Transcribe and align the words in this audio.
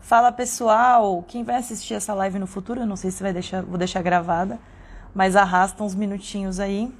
Fala 0.00 0.32
pessoal, 0.32 1.22
quem 1.28 1.44
vai 1.44 1.56
assistir 1.56 1.94
essa 1.94 2.14
live 2.14 2.38
no 2.38 2.46
futuro, 2.46 2.80
eu 2.80 2.86
não 2.86 2.96
sei 2.96 3.10
se 3.10 3.22
vai 3.22 3.32
deixar, 3.32 3.62
vou 3.62 3.76
deixar 3.76 4.02
gravada, 4.02 4.58
mas 5.14 5.36
arrasta 5.36 5.84
uns 5.84 5.94
minutinhos 5.94 6.58
aí 6.58 6.92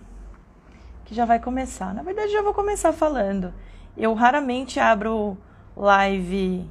que 1.06 1.14
já 1.14 1.24
vai 1.24 1.40
começar. 1.40 1.94
Na 1.94 2.02
verdade, 2.02 2.30
já 2.30 2.42
vou 2.42 2.52
começar 2.52 2.92
falando. 2.92 3.52
Eu 3.96 4.12
raramente 4.14 4.78
abro 4.78 5.36
live 5.74 6.70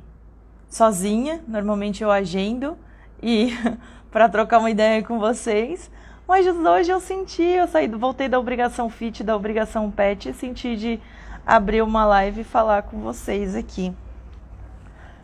sozinha, 0.70 1.44
normalmente 1.48 2.04
eu 2.04 2.12
agendo 2.12 2.78
e 3.22 3.52
para 4.12 4.30
trocar 4.30 4.60
uma 4.60 4.70
ideia 4.70 5.04
com 5.04 5.20
vocês. 5.20 5.92
Mas 6.28 6.46
hoje 6.46 6.92
eu 6.92 7.00
senti, 7.00 7.42
eu 7.42 7.68
saí, 7.68 7.88
voltei 7.88 8.30
da 8.30 8.40
obrigação 8.40 8.88
fit, 8.88 9.24
da 9.24 9.36
obrigação 9.36 9.90
pet 9.90 10.30
e 10.30 10.34
senti 10.34 10.76
de 10.76 11.00
abrir 11.46 11.82
uma 11.82 12.06
live 12.06 12.42
e 12.42 12.44
falar 12.44 12.84
com 12.84 13.00
vocês 13.00 13.56
aqui. 13.56 13.92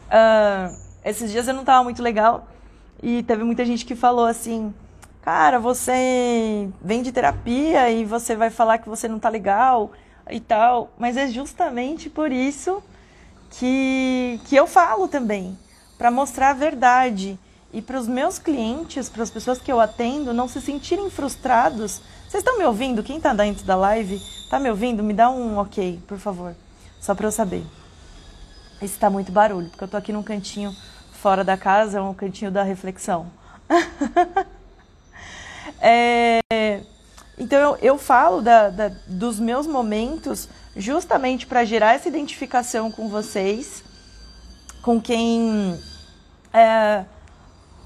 Uh, 0.08 0.85
esses 1.06 1.32
dias 1.32 1.48
eu 1.48 1.54
não 1.54 1.62
estava 1.62 1.84
muito 1.84 2.02
legal 2.02 2.48
e 3.02 3.22
teve 3.24 3.44
muita 3.44 3.64
gente 3.64 3.86
que 3.86 3.96
falou 3.96 4.26
assim: 4.26 4.74
Cara, 5.22 5.60
você 5.60 6.70
vem 6.82 7.02
de 7.02 7.12
terapia 7.12 7.90
e 7.92 8.04
você 8.04 8.36
vai 8.36 8.50
falar 8.50 8.80
que 8.80 8.90
você 8.90 9.08
não 9.08 9.20
tá 9.20 9.30
legal 9.30 9.92
e 10.30 10.40
tal. 10.40 10.92
Mas 10.98 11.16
é 11.16 11.28
justamente 11.28 12.10
por 12.10 12.32
isso 12.32 12.82
que, 13.52 14.40
que 14.46 14.56
eu 14.56 14.68
falo 14.68 15.08
também 15.08 15.58
para 15.98 16.10
mostrar 16.10 16.50
a 16.50 16.54
verdade 16.54 17.40
e 17.72 17.82
para 17.82 18.00
os 18.00 18.08
meus 18.08 18.40
clientes, 18.40 19.10
para 19.10 19.24
as 19.24 19.30
pessoas 19.30 19.60
que 19.60 19.72
eu 19.72 19.80
atendo, 19.80 20.34
não 20.34 20.48
se 20.48 20.62
sentirem 20.62 21.10
frustrados. 21.10 22.02
Vocês 22.28 22.42
estão 22.42 22.58
me 22.58 22.66
ouvindo? 22.66 23.04
Quem 23.04 23.18
está 23.18 23.34
dentro 23.34 23.66
da 23.66 23.76
live 23.76 24.16
está 24.16 24.60
me 24.60 24.70
ouvindo? 24.70 25.04
Me 25.04 25.14
dá 25.14 25.30
um 25.30 25.58
ok, 25.58 26.00
por 26.08 26.18
favor, 26.18 26.56
só 27.00 27.14
para 27.14 27.28
eu 27.28 27.32
saber. 27.32 27.64
Esse 28.82 28.94
está 28.94 29.10
muito 29.10 29.32
barulho, 29.32 29.70
porque 29.70 29.84
eu 29.84 29.88
estou 29.88 29.98
aqui 29.98 30.12
num 30.12 30.24
cantinho 30.24 30.76
fora 31.16 31.44
da 31.44 31.58
casa, 31.58 32.02
um 32.02 32.14
cantinho 32.14 32.52
da 32.52 32.64
reflexão. 32.64 33.28
é, 35.82 36.40
então 37.38 37.60
eu, 37.60 37.78
eu 37.82 37.98
falo 37.98 38.42
da, 38.42 38.70
da, 38.70 38.92
dos 39.08 39.40
meus 39.40 39.66
momentos 39.66 40.48
justamente 40.76 41.46
para 41.48 41.66
gerar 41.66 41.94
essa 41.94 42.08
identificação 42.08 42.92
com 42.92 43.10
vocês, 43.10 43.84
com 44.82 45.02
quem 45.02 45.80
é, 46.54 47.06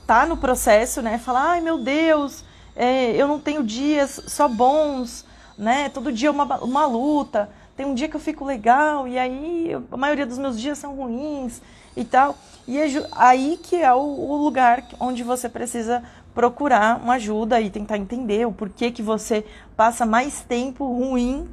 tá 0.06 0.26
no 0.26 0.38
processo, 0.38 1.02
né? 1.02 1.18
Falar, 1.18 1.52
ai 1.52 1.62
meu 1.62 1.78
Deus, 1.78 2.44
é, 2.76 3.12
eu 3.12 3.28
não 3.28 3.40
tenho 3.40 3.64
dias 3.64 4.22
só 4.28 4.48
bons, 4.48 5.26
né? 5.58 5.90
Todo 5.90 6.12
dia 6.12 6.30
é 6.30 6.32
uma, 6.32 6.58
uma 6.64 6.86
luta. 6.86 7.50
Tem 7.80 7.86
um 7.86 7.94
dia 7.94 8.10
que 8.10 8.16
eu 8.18 8.20
fico 8.20 8.44
legal 8.44 9.08
e 9.08 9.18
aí 9.18 9.72
a 9.90 9.96
maioria 9.96 10.26
dos 10.26 10.38
meus 10.38 10.60
dias 10.60 10.78
são 10.78 10.98
ruins 10.98 11.62
e 11.96 12.04
tal. 12.04 12.36
E 12.68 12.78
é 12.78 12.86
aí 13.14 13.58
que 13.64 13.78
é 13.78 13.94
o, 13.94 14.00
o 14.00 14.36
lugar 14.36 14.84
onde 15.00 15.24
você 15.24 15.48
precisa 15.48 16.04
procurar 16.36 17.02
uma 17.02 17.14
ajuda 17.14 17.62
e 17.62 17.70
tentar 17.70 17.98
entender 17.98 18.46
o 18.46 18.52
porquê 18.52 18.92
que 18.92 19.02
você 19.02 19.46
passa 19.78 20.06
mais 20.06 20.42
tempo 20.42 20.86
ruim, 20.94 21.48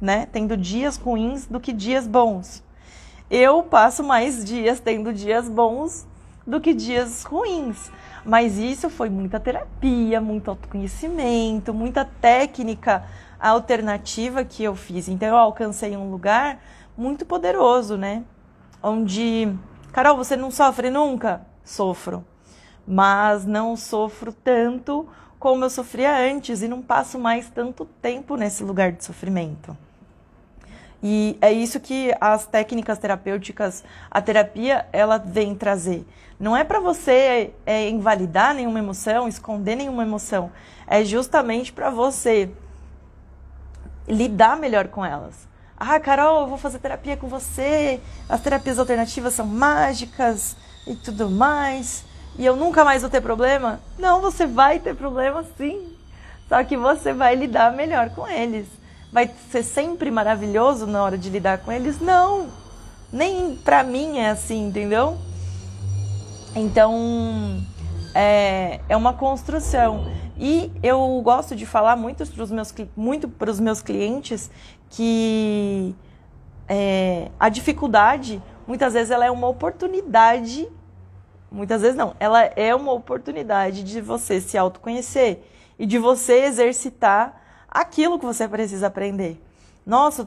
né? 0.00 0.28
Tendo 0.30 0.56
dias 0.56 0.96
ruins 0.96 1.46
do 1.46 1.58
que 1.58 1.72
dias 1.72 2.06
bons. 2.06 2.62
Eu 3.28 3.64
passo 3.64 4.04
mais 4.04 4.44
dias 4.44 4.78
tendo 4.78 5.12
dias 5.12 5.48
bons 5.48 6.06
do 6.46 6.60
que 6.60 6.72
dias 6.72 7.24
ruins. 7.24 7.90
Mas 8.24 8.56
isso 8.56 8.88
foi 8.88 9.10
muita 9.10 9.40
terapia, 9.40 10.20
muito 10.20 10.48
autoconhecimento, 10.48 11.74
muita 11.74 12.04
técnica 12.04 13.04
alternativa 13.48 14.44
que 14.44 14.62
eu 14.62 14.74
fiz. 14.74 15.08
Então 15.08 15.28
eu 15.28 15.36
alcancei 15.36 15.96
um 15.96 16.10
lugar 16.10 16.60
muito 16.96 17.24
poderoso, 17.24 17.96
né? 17.96 18.22
Onde, 18.82 19.52
Carol, 19.92 20.16
você 20.16 20.36
não 20.36 20.50
sofre 20.50 20.90
nunca? 20.90 21.46
Sofro. 21.64 22.24
Mas 22.86 23.44
não 23.44 23.76
sofro 23.76 24.32
tanto 24.32 25.08
como 25.38 25.64
eu 25.64 25.70
sofria 25.70 26.16
antes 26.16 26.62
e 26.62 26.68
não 26.68 26.80
passo 26.80 27.18
mais 27.18 27.48
tanto 27.48 27.84
tempo 27.84 28.36
nesse 28.36 28.62
lugar 28.62 28.92
de 28.92 29.04
sofrimento. 29.04 29.76
E 31.02 31.36
é 31.40 31.52
isso 31.52 31.80
que 31.80 32.14
as 32.20 32.46
técnicas 32.46 32.96
terapêuticas, 32.96 33.82
a 34.08 34.22
terapia, 34.22 34.86
ela 34.92 35.18
vem 35.18 35.52
trazer. 35.54 36.06
Não 36.38 36.56
é 36.56 36.62
para 36.62 36.78
você 36.78 37.52
é, 37.66 37.88
invalidar 37.88 38.54
nenhuma 38.54 38.78
emoção, 38.78 39.26
esconder 39.26 39.74
nenhuma 39.74 40.04
emoção. 40.04 40.52
É 40.86 41.04
justamente 41.04 41.72
para 41.72 41.90
você 41.90 42.50
lidar 44.12 44.56
melhor 44.56 44.88
com 44.88 45.04
elas. 45.04 45.48
Ah, 45.76 45.98
Carol, 45.98 46.42
eu 46.42 46.46
vou 46.46 46.58
fazer 46.58 46.78
terapia 46.78 47.16
com 47.16 47.26
você. 47.26 48.00
As 48.28 48.40
terapias 48.40 48.78
alternativas 48.78 49.34
são 49.34 49.46
mágicas 49.46 50.56
e 50.86 50.94
tudo 50.94 51.28
mais. 51.30 52.04
E 52.38 52.46
eu 52.46 52.54
nunca 52.54 52.84
mais 52.84 53.02
vou 53.02 53.10
ter 53.10 53.20
problema? 53.20 53.80
Não, 53.98 54.20
você 54.20 54.46
vai 54.46 54.78
ter 54.78 54.94
problema 54.94 55.44
sim. 55.56 55.96
Só 56.48 56.62
que 56.62 56.76
você 56.76 57.12
vai 57.12 57.34
lidar 57.34 57.72
melhor 57.72 58.10
com 58.10 58.28
eles 58.28 58.66
vai 59.12 59.30
ser 59.50 59.62
sempre 59.62 60.10
maravilhoso 60.10 60.86
na 60.86 61.02
hora 61.02 61.18
de 61.18 61.28
lidar 61.28 61.58
com 61.58 61.70
eles? 61.70 62.00
Não. 62.00 62.48
Nem 63.12 63.54
para 63.56 63.84
mim 63.84 64.18
é 64.18 64.30
assim, 64.30 64.68
entendeu? 64.68 65.18
Então, 66.56 67.62
é, 68.14 68.80
é 68.88 68.96
uma 68.96 69.12
construção. 69.12 70.06
E 70.44 70.72
eu 70.82 71.20
gosto 71.22 71.54
de 71.54 71.64
falar 71.64 71.94
muito 71.94 72.26
para 72.26 72.42
os 72.42 72.50
meus, 72.50 72.74
muito 72.96 73.30
meus 73.60 73.80
clientes 73.80 74.50
que 74.90 75.94
é, 76.68 77.30
a 77.38 77.48
dificuldade, 77.48 78.42
muitas 78.66 78.92
vezes, 78.92 79.12
ela 79.12 79.24
é 79.24 79.30
uma 79.30 79.46
oportunidade. 79.46 80.68
Muitas 81.48 81.82
vezes 81.82 81.96
não, 81.96 82.16
ela 82.18 82.42
é 82.42 82.74
uma 82.74 82.90
oportunidade 82.90 83.84
de 83.84 84.00
você 84.00 84.40
se 84.40 84.58
autoconhecer 84.58 85.44
e 85.78 85.86
de 85.86 85.96
você 85.96 86.40
exercitar 86.40 87.40
aquilo 87.68 88.18
que 88.18 88.26
você 88.26 88.48
precisa 88.48 88.88
aprender. 88.88 89.40
Nossa, 89.86 90.26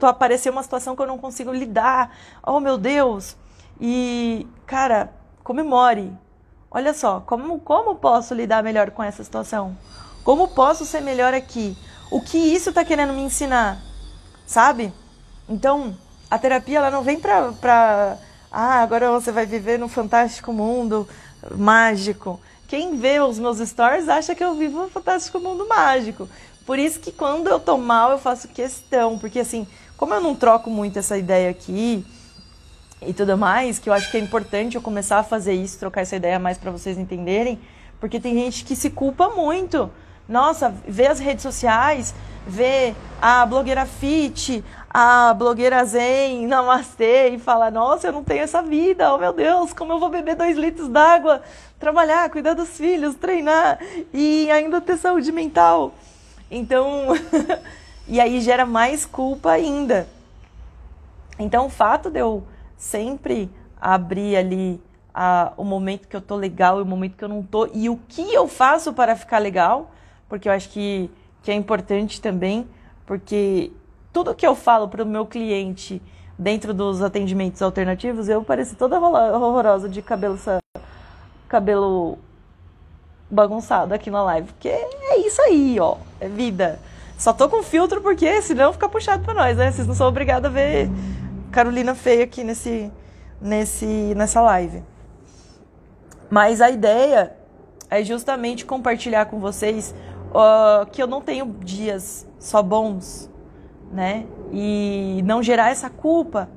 tô 0.00 0.06
apareceu 0.06 0.50
uma 0.50 0.64
situação 0.64 0.96
que 0.96 1.02
eu 1.02 1.06
não 1.06 1.18
consigo 1.18 1.52
lidar. 1.52 2.10
Oh, 2.44 2.58
meu 2.58 2.76
Deus. 2.76 3.36
E, 3.80 4.48
cara, 4.66 5.12
comemore. 5.44 6.12
Olha 6.74 6.92
só, 6.92 7.20
como 7.20 7.60
como 7.60 7.94
posso 7.94 8.34
lidar 8.34 8.60
melhor 8.64 8.90
com 8.90 9.00
essa 9.00 9.22
situação? 9.22 9.78
Como 10.24 10.48
posso 10.48 10.84
ser 10.84 11.00
melhor 11.00 11.32
aqui? 11.32 11.78
O 12.10 12.20
que 12.20 12.36
isso 12.36 12.70
está 12.70 12.84
querendo 12.84 13.12
me 13.12 13.22
ensinar? 13.22 13.80
Sabe? 14.44 14.92
Então, 15.48 15.96
a 16.28 16.36
terapia 16.36 16.78
ela 16.78 16.90
não 16.90 17.04
vem 17.04 17.20
pra, 17.20 17.52
pra 17.52 18.18
ah, 18.50 18.82
agora 18.82 19.08
você 19.12 19.30
vai 19.30 19.46
viver 19.46 19.78
num 19.78 19.86
fantástico 19.86 20.52
mundo 20.52 21.08
mágico. 21.56 22.40
Quem 22.66 22.96
vê 22.96 23.20
os 23.20 23.38
meus 23.38 23.58
stories 23.58 24.08
acha 24.08 24.34
que 24.34 24.42
eu 24.42 24.56
vivo 24.56 24.82
um 24.82 24.90
fantástico 24.90 25.38
mundo 25.38 25.68
mágico. 25.68 26.28
Por 26.66 26.76
isso 26.76 26.98
que 26.98 27.12
quando 27.12 27.46
eu 27.46 27.60
tô 27.60 27.76
mal, 27.78 28.10
eu 28.10 28.18
faço 28.18 28.48
questão, 28.48 29.16
porque 29.16 29.38
assim, 29.38 29.64
como 29.96 30.12
eu 30.12 30.20
não 30.20 30.34
troco 30.34 30.68
muito 30.68 30.98
essa 30.98 31.16
ideia 31.16 31.50
aqui 31.50 32.04
e 33.02 33.12
tudo 33.12 33.36
mais, 33.36 33.78
que 33.78 33.88
eu 33.88 33.92
acho 33.92 34.10
que 34.10 34.16
é 34.16 34.20
importante 34.20 34.76
eu 34.76 34.82
começar 34.82 35.18
a 35.18 35.22
fazer 35.22 35.52
isso, 35.52 35.78
trocar 35.78 36.02
essa 36.02 36.16
ideia 36.16 36.38
mais 36.38 36.58
para 36.58 36.70
vocês 36.70 36.98
entenderem, 36.98 37.60
porque 38.00 38.18
tem 38.18 38.34
gente 38.34 38.64
que 38.64 38.74
se 38.74 38.90
culpa 38.90 39.30
muito. 39.30 39.90
Nossa, 40.28 40.74
vê 40.88 41.06
as 41.06 41.18
redes 41.18 41.42
sociais, 41.42 42.14
vê 42.46 42.94
a 43.20 43.44
blogueira 43.44 43.84
fit, 43.84 44.64
a 44.88 45.34
blogueira 45.34 45.84
zen, 45.84 46.46
namastê, 46.46 47.30
e 47.30 47.38
fala, 47.38 47.70
nossa, 47.70 48.06
eu 48.06 48.12
não 48.12 48.24
tenho 48.24 48.42
essa 48.42 48.62
vida, 48.62 49.12
oh 49.12 49.18
meu 49.18 49.32
Deus, 49.32 49.72
como 49.72 49.92
eu 49.92 49.98
vou 49.98 50.08
beber 50.08 50.34
dois 50.34 50.56
litros 50.56 50.88
d'água, 50.88 51.42
trabalhar, 51.78 52.30
cuidar 52.30 52.54
dos 52.54 52.70
filhos, 52.70 53.14
treinar 53.16 53.78
e 54.12 54.50
ainda 54.50 54.80
ter 54.80 54.96
saúde 54.96 55.30
mental. 55.30 55.92
Então, 56.50 57.08
e 58.08 58.20
aí 58.20 58.40
gera 58.40 58.64
mais 58.64 59.04
culpa 59.04 59.50
ainda. 59.50 60.08
Então, 61.38 61.66
o 61.66 61.70
fato 61.70 62.10
de 62.10 62.20
eu 62.20 62.44
sempre 62.76 63.50
abrir 63.80 64.36
ali 64.36 64.80
a, 65.14 65.52
o 65.56 65.64
momento 65.64 66.08
que 66.08 66.16
eu 66.16 66.20
tô 66.20 66.34
legal 66.34 66.78
e 66.78 66.82
o 66.82 66.86
momento 66.86 67.16
que 67.16 67.24
eu 67.24 67.28
não 67.28 67.42
tô, 67.42 67.68
e 67.72 67.88
o 67.88 67.96
que 68.08 68.34
eu 68.34 68.48
faço 68.48 68.92
para 68.92 69.14
ficar 69.14 69.38
legal, 69.38 69.90
porque 70.28 70.48
eu 70.48 70.52
acho 70.52 70.68
que, 70.70 71.10
que 71.42 71.50
é 71.50 71.54
importante 71.54 72.20
também, 72.20 72.66
porque 73.06 73.70
tudo 74.12 74.34
que 74.34 74.46
eu 74.46 74.54
falo 74.54 74.88
para 74.88 75.02
o 75.02 75.06
meu 75.06 75.26
cliente 75.26 76.02
dentro 76.38 76.74
dos 76.74 77.00
atendimentos 77.00 77.62
alternativos, 77.62 78.28
eu 78.28 78.42
pareço 78.42 78.74
toda 78.74 78.98
horrorosa 78.98 79.88
de 79.88 80.02
cabelo, 80.02 80.38
cabelo 81.48 82.18
bagunçado 83.30 83.94
aqui 83.94 84.10
na 84.10 84.22
live, 84.22 84.48
porque 84.52 84.68
é 84.68 85.18
isso 85.18 85.40
aí, 85.42 85.78
ó, 85.78 85.96
é 86.20 86.28
vida. 86.28 86.80
Só 87.16 87.32
tô 87.32 87.48
com 87.48 87.62
filtro 87.62 88.00
porque 88.00 88.42
senão 88.42 88.72
fica 88.72 88.88
puxado 88.88 89.22
para 89.24 89.34
nós, 89.34 89.56
né? 89.56 89.70
Vocês 89.70 89.86
não 89.86 89.94
são 89.94 90.08
obrigados 90.08 90.50
a 90.50 90.52
ver 90.52 90.90
Carolina 91.54 91.94
feia 91.94 92.24
aqui 92.24 92.42
nesse, 92.42 92.90
nesse, 93.40 93.86
nessa 94.16 94.40
live. 94.40 94.82
Mas 96.28 96.60
a 96.60 96.68
ideia 96.68 97.36
é 97.88 98.02
justamente 98.02 98.66
compartilhar 98.66 99.26
com 99.26 99.38
vocês 99.38 99.94
uh, 100.30 100.84
que 100.90 101.00
eu 101.00 101.06
não 101.06 101.20
tenho 101.20 101.46
dias 101.60 102.26
só 102.40 102.60
bons, 102.60 103.30
né? 103.92 104.26
E 104.52 105.22
não 105.24 105.40
gerar 105.44 105.70
essa 105.70 105.88
culpa 105.88 106.50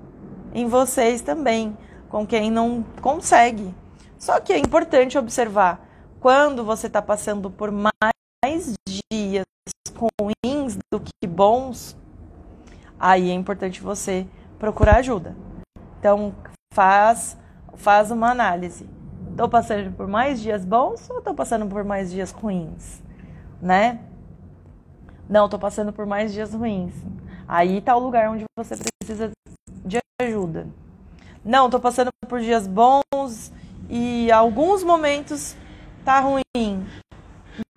em 0.51 0.65
vocês 0.65 1.21
também. 1.21 1.77
com 2.09 2.25
quem 2.25 2.49
não 2.49 2.83
consegue. 3.01 3.75
Só 4.17 4.39
que 4.39 4.51
é 4.53 4.57
importante 4.57 5.17
observar 5.17 5.85
quando 6.19 6.63
você 6.63 6.87
está 6.87 7.01
passando 7.01 7.51
por 7.51 7.69
mais 7.69 8.73
dias 9.11 9.45
ruins 9.95 10.79
do 10.91 10.99
que 10.99 11.27
bons, 11.27 11.97
aí 12.97 13.29
é 13.29 13.33
importante 13.33 13.81
você 13.81 14.25
procurar 14.59 14.97
ajuda. 14.97 15.35
Então, 15.99 16.33
faz, 16.73 17.37
faz 17.75 18.11
uma 18.11 18.31
análise. 18.31 18.89
Estou 19.31 19.47
passando 19.49 19.91
por 19.95 20.07
mais 20.07 20.41
dias 20.41 20.65
bons 20.65 21.09
ou 21.09 21.19
estou 21.19 21.33
passando 21.33 21.67
por 21.67 21.83
mais 21.83 22.11
dias 22.11 22.31
ruins? 22.31 23.01
Né? 23.61 23.99
Não, 25.29 25.45
estou 25.45 25.59
passando 25.59 25.93
por 25.93 26.05
mais 26.05 26.33
dias 26.33 26.53
ruins. 26.53 26.93
Aí 27.47 27.77
está 27.77 27.95
o 27.95 27.99
lugar 27.99 28.29
onde 28.29 28.45
você 28.57 28.75
precisa 28.75 29.31
de 29.85 29.99
ajuda. 30.21 30.67
Não, 31.43 31.65
estou 31.65 31.79
passando 31.79 32.09
por 32.27 32.39
dias 32.39 32.67
bons 32.67 33.53
e 33.89 34.31
alguns 34.31 34.83
momentos 34.83 35.55
tá 36.03 36.19
ruim. 36.19 36.85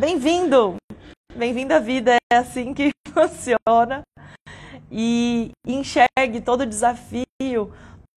Bem-vindo! 0.00 0.76
Bem-vindo 1.36 1.72
à 1.72 1.78
vida, 1.78 2.16
é 2.32 2.36
assim 2.36 2.74
que 2.74 2.90
funciona. 3.14 4.02
E 4.90 5.52
enxergue 5.66 6.40
todo 6.44 6.66
desafio, 6.66 7.72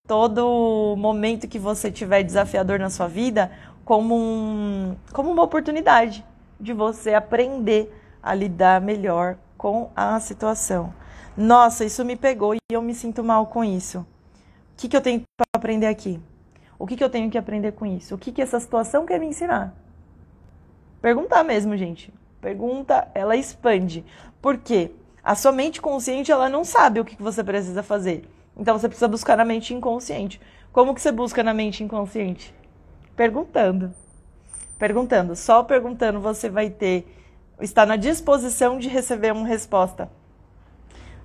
todo 0.06 0.94
momento 0.98 1.48
que 1.48 1.58
você 1.58 1.90
tiver 1.90 2.22
desafiador 2.22 2.78
na 2.78 2.90
sua 2.90 3.06
vida 3.06 3.50
como, 3.84 4.16
um, 4.16 4.96
como 5.12 5.30
uma 5.30 5.42
oportunidade 5.42 6.24
de 6.58 6.72
você 6.72 7.14
aprender 7.14 7.94
a 8.22 8.34
lidar 8.34 8.80
melhor 8.80 9.36
com 9.56 9.90
a 9.94 10.18
situação. 10.20 10.92
Nossa, 11.36 11.84
isso 11.84 12.04
me 12.04 12.16
pegou 12.16 12.54
e 12.54 12.58
eu 12.70 12.82
me 12.82 12.94
sinto 12.94 13.22
mal 13.22 13.46
com 13.46 13.62
isso. 13.64 13.98
O 14.00 14.06
que, 14.76 14.88
que 14.88 14.96
eu 14.96 15.00
tenho 15.00 15.22
para 15.36 15.46
aprender 15.54 15.86
aqui? 15.86 16.20
O 16.78 16.86
que, 16.86 16.96
que 16.96 17.04
eu 17.04 17.10
tenho 17.10 17.30
que 17.30 17.38
aprender 17.38 17.72
com 17.72 17.86
isso? 17.86 18.14
O 18.14 18.18
que, 18.18 18.32
que 18.32 18.42
essa 18.42 18.58
situação 18.58 19.06
quer 19.06 19.20
me 19.20 19.26
ensinar? 19.26 19.74
Perguntar 21.00 21.44
mesmo, 21.44 21.76
gente 21.76 22.12
pergunta, 22.44 23.08
ela 23.14 23.34
expande. 23.34 24.04
Por 24.42 24.58
quê? 24.58 24.90
A 25.24 25.34
sua 25.34 25.52
mente 25.52 25.80
consciente, 25.80 26.30
ela 26.30 26.48
não 26.48 26.64
sabe 26.64 27.00
o 27.00 27.04
que 27.04 27.20
você 27.22 27.42
precisa 27.42 27.82
fazer. 27.82 28.28
Então 28.56 28.78
você 28.78 28.88
precisa 28.88 29.08
buscar 29.08 29.36
na 29.36 29.44
mente 29.44 29.72
inconsciente. 29.72 30.40
Como 30.70 30.94
que 30.94 31.00
você 31.00 31.10
busca 31.10 31.42
na 31.42 31.54
mente 31.54 31.82
inconsciente? 31.82 32.54
Perguntando. 33.16 33.94
Perguntando. 34.78 35.34
Só 35.34 35.62
perguntando 35.62 36.20
você 36.20 36.50
vai 36.50 36.68
ter 36.68 37.06
está 37.60 37.86
na 37.86 37.96
disposição 37.96 38.78
de 38.78 38.88
receber 38.88 39.32
uma 39.32 39.46
resposta. 39.46 40.10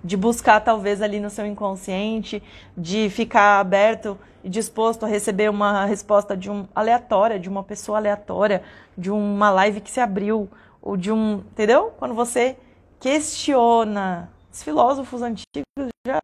De 0.04 0.16
buscar 0.16 0.62
talvez 0.62 1.02
ali 1.02 1.20
no 1.20 1.30
seu 1.30 1.46
inconsciente, 1.46 2.42
de 2.78 3.10
ficar 3.10 3.60
aberto 3.60 4.18
e 4.44 4.50
disposto 4.50 5.06
a 5.06 5.10
receber 5.10 5.50
uma 5.50 5.86
resposta 5.86 6.38
de 6.38 6.50
um 6.50 6.66
aleatória, 6.74 7.38
de 7.38 7.50
uma 7.50 7.64
pessoa 7.64 7.98
aleatória, 7.98 8.64
de 8.98 9.12
uma 9.12 9.50
live 9.50 9.82
que 9.82 9.92
se 9.92 10.00
abriu, 10.00 10.48
ou 10.82 10.96
de 10.96 11.12
um, 11.12 11.44
entendeu? 11.52 11.92
Quando 11.98 12.14
você 12.14 12.56
questiona 13.00 14.30
os 14.52 14.64
filósofos 14.64 15.22
antigos 15.22 15.90
já, 16.06 16.20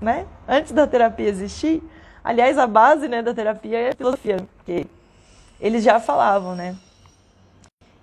né? 0.00 0.26
Antes 0.46 0.72
da 0.72 0.86
terapia 0.86 1.28
existir, 1.28 1.82
aliás, 2.22 2.58
a 2.58 2.66
base, 2.66 3.08
né, 3.08 3.22
da 3.22 3.34
terapia 3.34 3.78
é 3.78 3.90
a 3.90 3.96
filosofia, 3.96 4.36
porque 4.56 4.86
eles 5.60 5.82
já 5.82 5.98
falavam, 5.98 6.54
né? 6.54 6.76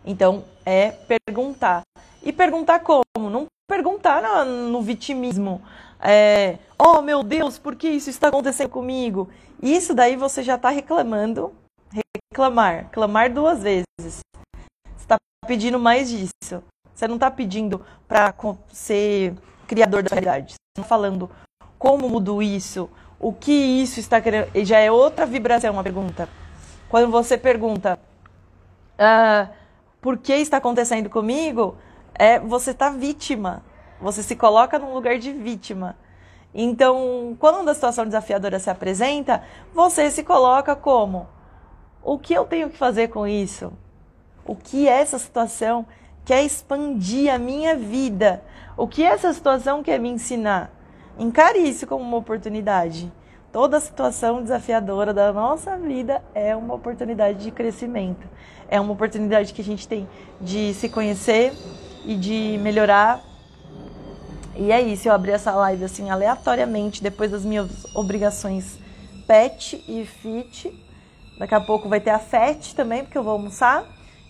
Então, 0.06 0.44
é 0.66 0.92
perguntar. 0.92 1.84
E 2.22 2.34
perguntar 2.34 2.80
como? 2.80 3.04
Não 3.30 3.48
perguntar 3.70 4.22
no, 4.22 4.70
no 4.70 4.82
vitimismo. 4.82 5.62
É, 6.00 6.58
oh, 6.78 7.02
meu 7.02 7.24
Deus, 7.24 7.58
por 7.58 7.76
que 7.76 7.88
isso 7.88 8.10
está 8.10 8.28
acontecendo 8.28 8.70
comigo? 8.70 9.30
Isso 9.62 9.94
daí 9.94 10.18
você 10.18 10.44
já 10.44 10.56
está 10.56 10.70
reclamando. 10.70 11.54
Reclamar. 12.32 12.86
Reclamar 12.86 13.32
duas 13.32 13.64
vezes 13.64 13.86
pedindo 15.46 15.80
mais 15.80 16.10
disso. 16.10 16.64
Você 16.94 17.08
não 17.08 17.16
está 17.16 17.30
pedindo 17.32 17.82
para 18.08 18.34
ser 18.72 19.34
criador 19.68 20.04
da 20.04 20.10
realidade. 20.10 20.54
Você 20.54 20.82
está 20.82 20.88
falando 20.88 21.30
como 21.78 22.10
mudo 22.10 22.42
isso, 22.42 22.90
o 23.20 23.34
que 23.34 23.52
isso 23.52 24.00
está 24.00 24.22
querendo. 24.22 24.50
E 24.54 24.64
já 24.64 24.80
é 24.80 24.92
outra 24.92 25.26
vibração, 25.26 25.74
uma 25.74 25.84
pergunta. 25.84 26.30
Quando 26.90 27.10
você 27.12 27.38
pergunta 27.38 28.00
ah, 28.98 29.50
por 30.02 30.18
que 30.18 30.34
está 30.34 30.58
acontecendo 30.58 31.10
comigo, 31.10 31.76
é 32.14 32.40
você 32.40 32.72
está 32.72 32.90
vítima. 32.90 33.64
Você 34.00 34.22
se 34.22 34.36
coloca 34.36 34.78
num 34.78 34.94
lugar 34.94 35.18
de 35.18 35.32
vítima. 35.32 35.98
Então, 36.54 37.36
quando 37.40 37.68
a 37.68 37.74
situação 37.74 38.06
desafiadora 38.06 38.60
se 38.60 38.70
apresenta, 38.70 39.44
você 39.74 40.12
se 40.12 40.24
coloca 40.24 40.76
como: 40.76 41.28
o 42.04 42.20
que 42.20 42.34
eu 42.34 42.46
tenho 42.46 42.70
que 42.70 42.78
fazer 42.78 43.08
com 43.08 43.26
isso? 43.26 43.74
o 44.46 44.56
que 44.56 44.88
essa 44.88 45.18
situação 45.18 45.86
quer 46.26 46.44
expandir 46.44 47.34
a 47.34 47.38
minha 47.38 47.76
vida, 47.76 48.44
o 48.78 48.88
que 48.88 49.04
essa 49.04 49.34
situação 49.34 49.84
quer 49.84 50.00
me 50.00 50.10
ensinar. 50.10 50.72
Encare 51.18 51.60
isso 51.60 51.86
como 51.86 52.04
uma 52.04 52.18
oportunidade. 52.18 53.12
Toda 53.52 53.80
situação 53.80 54.42
desafiadora 54.42 55.14
da 55.14 55.32
nossa 55.32 55.78
vida 55.78 56.24
é 56.34 56.56
uma 56.56 56.74
oportunidade 56.74 57.44
de 57.44 57.52
crescimento. 57.52 58.28
É 58.68 58.82
uma 58.82 58.94
oportunidade 58.94 59.54
que 59.54 59.62
a 59.62 59.64
gente 59.64 59.88
tem 59.88 60.10
de 60.42 60.74
se 60.74 60.90
conhecer 60.90 61.54
e 62.04 62.16
de 62.16 62.58
melhorar. 62.62 63.22
E 64.56 64.72
é 64.72 64.82
isso, 64.82 65.08
eu 65.08 65.14
abri 65.14 65.32
essa 65.32 65.52
live 65.52 65.84
assim 65.84 66.10
aleatoriamente 66.10 67.04
depois 67.04 67.30
das 67.30 67.46
minhas 67.46 67.86
obrigações 67.96 68.80
pet 69.28 69.84
e 69.88 70.04
fit. 70.06 70.74
Daqui 71.38 71.54
a 71.54 71.62
pouco 71.62 71.88
vai 71.88 72.00
ter 72.00 72.12
a 72.12 72.20
FET 72.20 72.76
também, 72.76 73.04
porque 73.04 73.18
eu 73.18 73.24
vou 73.24 73.34
almoçar 73.34 73.86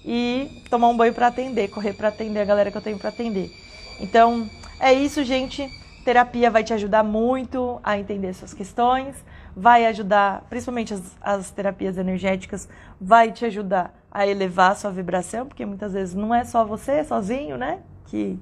e 0.05 0.63
tomar 0.69 0.89
um 0.89 0.97
banho 0.97 1.13
para 1.13 1.27
atender, 1.27 1.69
correr 1.69 1.93
para 1.93 2.09
atender 2.09 2.39
a 2.39 2.45
galera 2.45 2.71
que 2.71 2.77
eu 2.77 2.81
tenho 2.81 2.97
para 2.97 3.09
atender. 3.09 3.51
Então, 3.99 4.49
é 4.79 4.93
isso, 4.93 5.23
gente. 5.23 5.69
Terapia 6.03 6.51
vai 6.51 6.63
te 6.63 6.73
ajudar 6.73 7.03
muito 7.03 7.79
a 7.81 7.97
entender 7.97 8.33
suas 8.33 8.53
questões, 8.53 9.15
vai 9.55 9.85
ajudar, 9.85 10.45
principalmente 10.49 10.93
as, 10.93 11.15
as 11.21 11.51
terapias 11.51 11.97
energéticas, 11.97 12.67
vai 12.99 13.31
te 13.31 13.45
ajudar 13.45 13.93
a 14.11 14.27
elevar 14.27 14.71
a 14.71 14.75
sua 14.75 14.91
vibração, 14.91 15.47
porque 15.47 15.65
muitas 15.65 15.93
vezes 15.93 16.13
não 16.13 16.35
é 16.35 16.43
só 16.43 16.65
você 16.65 17.03
sozinho, 17.03 17.57
né, 17.57 17.79
que, 18.05 18.37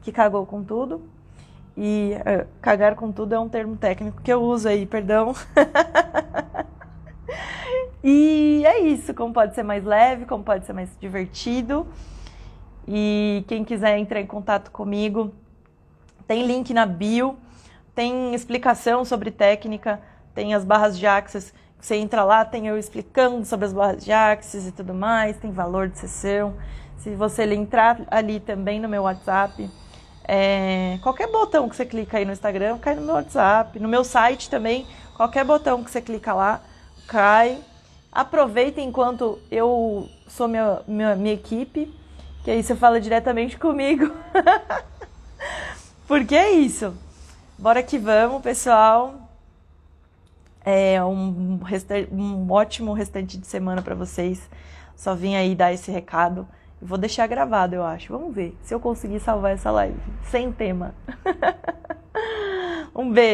que 0.00 0.10
cagou 0.10 0.46
com 0.46 0.64
tudo. 0.64 1.02
E 1.76 2.12
uh, 2.18 2.46
cagar 2.60 2.94
com 2.94 3.10
tudo 3.10 3.34
é 3.34 3.38
um 3.38 3.48
termo 3.48 3.76
técnico 3.76 4.20
que 4.20 4.32
eu 4.32 4.42
uso 4.42 4.68
aí, 4.68 4.84
perdão. 4.84 5.34
E 8.04 8.62
é 8.66 8.80
isso, 8.80 9.14
como 9.14 9.32
pode 9.32 9.54
ser 9.54 9.62
mais 9.62 9.84
leve, 9.84 10.24
como 10.24 10.42
pode 10.42 10.66
ser 10.66 10.72
mais 10.72 10.90
divertido. 10.98 11.86
E 12.86 13.44
quem 13.46 13.64
quiser 13.64 13.96
entrar 13.98 14.20
em 14.20 14.26
contato 14.26 14.70
comigo, 14.70 15.32
tem 16.26 16.44
link 16.44 16.74
na 16.74 16.84
bio, 16.84 17.36
tem 17.94 18.34
explicação 18.34 19.04
sobre 19.04 19.30
técnica, 19.30 20.00
tem 20.34 20.54
as 20.54 20.64
barras 20.64 20.98
de 20.98 21.06
axis. 21.06 21.54
Você 21.78 21.96
entra 21.96 22.24
lá, 22.24 22.44
tem 22.44 22.66
eu 22.66 22.78
explicando 22.78 23.44
sobre 23.44 23.66
as 23.66 23.72
barras 23.72 24.04
de 24.04 24.12
axis 24.12 24.66
e 24.66 24.72
tudo 24.72 24.94
mais, 24.94 25.36
tem 25.36 25.52
valor 25.52 25.88
de 25.88 25.98
sessão. 25.98 26.54
Se 26.96 27.14
você 27.14 27.44
entrar 27.54 28.00
ali 28.10 28.40
também 28.40 28.80
no 28.80 28.88
meu 28.88 29.02
WhatsApp, 29.02 29.68
é, 30.24 30.98
qualquer 31.02 31.30
botão 31.30 31.68
que 31.68 31.76
você 31.76 31.84
clica 31.84 32.18
aí 32.18 32.24
no 32.24 32.32
Instagram, 32.32 32.78
cai 32.78 32.94
no 32.94 33.02
meu 33.02 33.14
WhatsApp, 33.14 33.78
no 33.78 33.88
meu 33.88 34.04
site 34.04 34.48
também, 34.48 34.86
qualquer 35.16 35.44
botão 35.44 35.82
que 35.82 35.90
você 35.90 36.00
clica 36.00 36.32
lá, 36.32 36.60
cai 37.08 37.58
Aproveita 38.12 38.78
enquanto 38.78 39.38
eu 39.50 40.06
sou 40.28 40.46
minha, 40.46 40.82
minha, 40.86 41.16
minha 41.16 41.32
equipe, 41.32 41.90
que 42.44 42.50
aí 42.50 42.62
você 42.62 42.76
fala 42.76 43.00
diretamente 43.00 43.58
comigo. 43.58 44.12
Porque 46.06 46.34
é 46.34 46.50
isso. 46.50 46.94
Bora 47.58 47.82
que 47.82 47.98
vamos, 47.98 48.42
pessoal. 48.42 49.14
É 50.62 51.02
um, 51.02 51.58
um 52.12 52.52
ótimo 52.52 52.92
restante 52.92 53.38
de 53.38 53.46
semana 53.46 53.80
para 53.80 53.94
vocês. 53.94 54.46
Só 54.94 55.14
vim 55.14 55.34
aí 55.34 55.54
dar 55.54 55.72
esse 55.72 55.90
recado. 55.90 56.46
Vou 56.80 56.98
deixar 56.98 57.26
gravado, 57.26 57.74
eu 57.74 57.82
acho. 57.82 58.12
Vamos 58.12 58.34
ver 58.34 58.54
se 58.62 58.74
eu 58.74 58.80
conseguir 58.80 59.20
salvar 59.20 59.52
essa 59.52 59.70
live 59.70 59.98
sem 60.24 60.52
tema. 60.52 60.94
um 62.94 63.10
beijo. 63.10 63.30